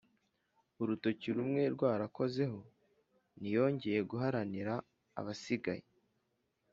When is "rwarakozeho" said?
1.75-2.59